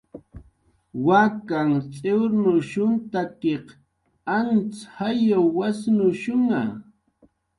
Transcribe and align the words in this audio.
Wakanh 1.07 1.77
t'iwrnushunhtakiq 1.97 3.67
antz 4.37 4.77
jayw 4.95 5.45
wasnushnha 5.57 6.61